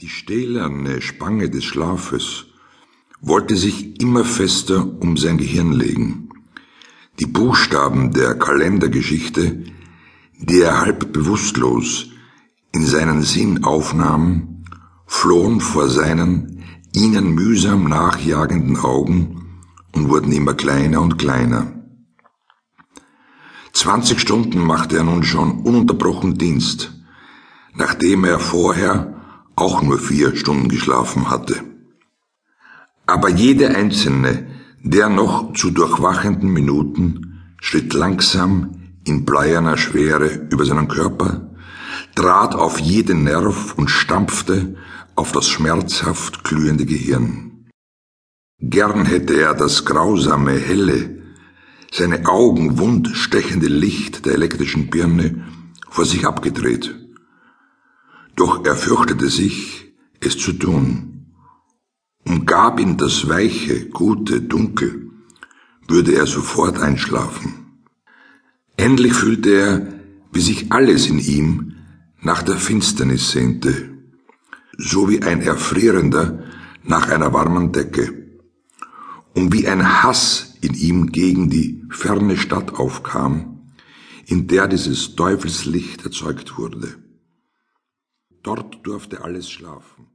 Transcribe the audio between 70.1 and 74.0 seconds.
wie sich alles in ihm nach der Finsternis sehnte,